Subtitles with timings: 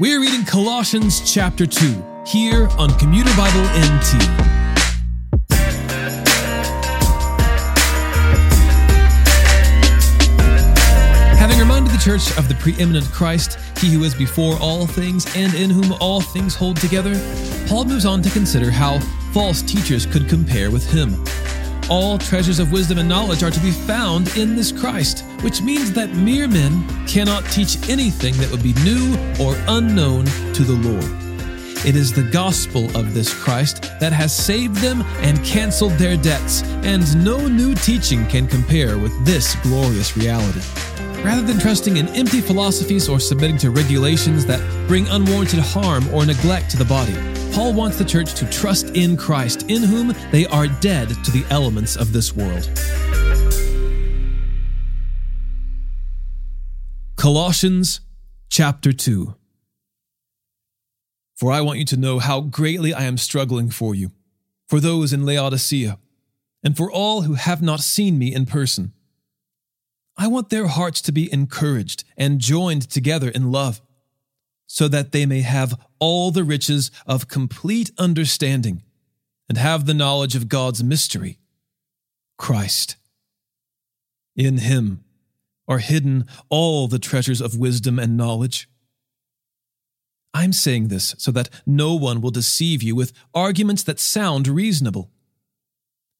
[0.00, 4.22] We're reading Colossians chapter 2 here on Commuter Bible NT.
[11.36, 15.52] Having reminded the church of the preeminent Christ, he who is before all things and
[15.52, 17.12] in whom all things hold together,
[17.68, 19.00] Paul moves on to consider how
[19.34, 21.22] false teachers could compare with him.
[21.90, 25.90] All treasures of wisdom and knowledge are to be found in this Christ, which means
[25.94, 31.04] that mere men cannot teach anything that would be new or unknown to the Lord.
[31.84, 36.62] It is the gospel of this Christ that has saved them and canceled their debts,
[36.84, 40.60] and no new teaching can compare with this glorious reality.
[41.22, 46.24] Rather than trusting in empty philosophies or submitting to regulations that bring unwarranted harm or
[46.24, 47.12] neglect to the body,
[47.52, 51.44] Paul wants the church to trust in Christ, in whom they are dead to the
[51.50, 52.70] elements of this world.
[57.16, 58.00] Colossians
[58.48, 59.34] chapter 2
[61.36, 64.10] For I want you to know how greatly I am struggling for you,
[64.66, 65.98] for those in Laodicea,
[66.64, 68.94] and for all who have not seen me in person.
[70.20, 73.80] I want their hearts to be encouraged and joined together in love
[74.66, 78.82] so that they may have all the riches of complete understanding
[79.48, 81.38] and have the knowledge of God's mystery,
[82.36, 82.96] Christ.
[84.36, 85.02] In him
[85.66, 88.68] are hidden all the treasures of wisdom and knowledge.
[90.34, 95.10] I'm saying this so that no one will deceive you with arguments that sound reasonable.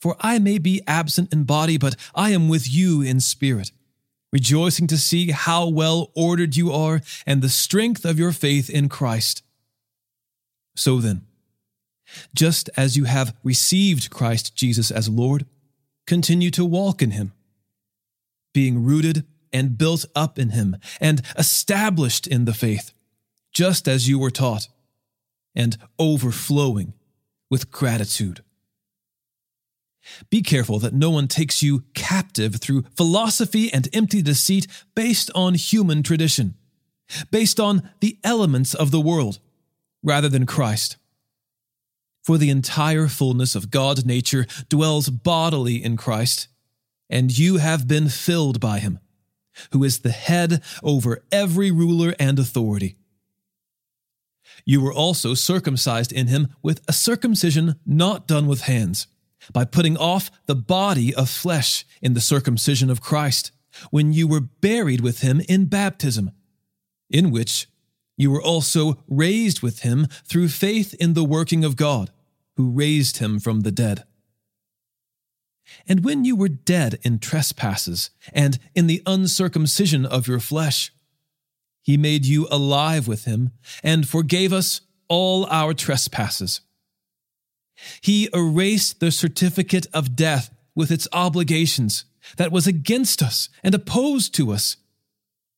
[0.00, 3.72] For I may be absent in body, but I am with you in spirit
[4.32, 8.88] rejoicing to see how well ordered you are and the strength of your faith in
[8.88, 9.42] Christ.
[10.76, 11.22] So then,
[12.34, 15.46] just as you have received Christ Jesus as Lord,
[16.06, 17.32] continue to walk in him,
[18.54, 22.92] being rooted and built up in him and established in the faith,
[23.52, 24.68] just as you were taught,
[25.54, 26.94] and overflowing
[27.50, 28.42] with gratitude.
[30.30, 35.54] Be careful that no one takes you captive through philosophy and empty deceit based on
[35.54, 36.54] human tradition,
[37.30, 39.38] based on the elements of the world,
[40.02, 40.96] rather than Christ.
[42.22, 46.48] For the entire fullness of God's nature dwells bodily in Christ,
[47.08, 48.98] and you have been filled by him,
[49.72, 52.96] who is the head over every ruler and authority.
[54.66, 59.06] You were also circumcised in him with a circumcision not done with hands
[59.52, 63.52] by putting off the body of flesh in the circumcision of Christ,
[63.90, 66.30] when you were buried with him in baptism,
[67.10, 67.68] in which
[68.16, 72.10] you were also raised with him through faith in the working of God,
[72.56, 74.04] who raised him from the dead.
[75.86, 80.92] And when you were dead in trespasses and in the uncircumcision of your flesh,
[81.82, 86.60] he made you alive with him and forgave us all our trespasses
[88.00, 92.04] he erased the certificate of death with its obligations
[92.36, 94.76] that was against us and opposed to us,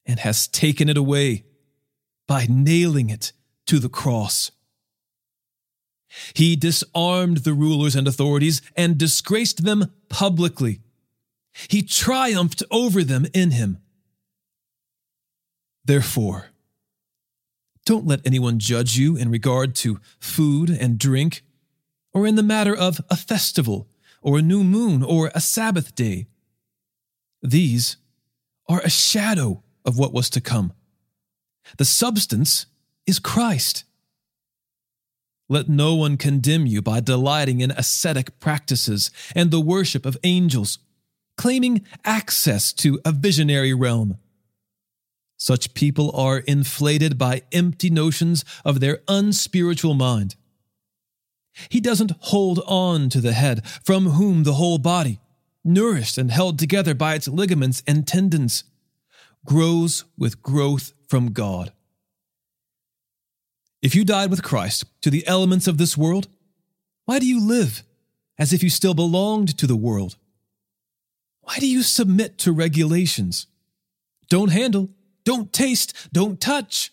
[0.07, 1.45] and has taken it away
[2.27, 3.33] by nailing it
[3.67, 4.51] to the cross.
[6.35, 10.81] He disarmed the rulers and authorities and disgraced them publicly.
[11.69, 13.79] He triumphed over them in him.
[15.85, 16.51] Therefore,
[17.85, 21.43] don't let anyone judge you in regard to food and drink
[22.13, 23.89] or in the matter of a festival,
[24.23, 26.27] or a new moon, or a Sabbath day.
[27.43, 27.97] These
[28.69, 30.73] are a shadow of what was to come.
[31.79, 32.67] The substance
[33.07, 33.85] is Christ.
[35.49, 40.79] Let no one condemn you by delighting in ascetic practices and the worship of angels,
[41.37, 44.19] claiming access to a visionary realm.
[45.37, 50.37] Such people are inflated by empty notions of their unspiritual mind
[51.69, 55.21] he doesn't hold on to the head, from whom the whole body,
[55.65, 58.65] nourished and held together by its ligaments and tendons,
[59.45, 61.73] grows with growth from God.
[63.83, 66.29] If you died with Christ to the elements of this world,
[67.07, 67.83] why do you live
[68.39, 70.17] as if you still belonged to the world?
[71.43, 73.47] Why do you submit to regulations?
[74.29, 74.91] Don't handle,
[75.25, 76.93] don't taste, don't touch.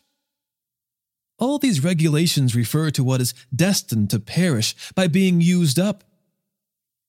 [1.39, 6.03] All these regulations refer to what is destined to perish by being used up.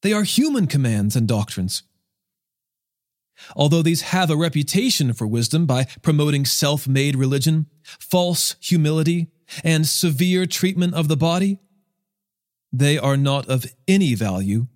[0.03, 1.83] They are human commands and doctrines.
[3.57, 9.29] Although these have a reputation for wisdom by promoting self made religion, false humility,
[9.65, 11.59] and severe treatment of the body,
[12.73, 14.67] they are not of any value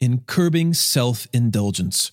[0.00, 2.12] in curbing self indulgence.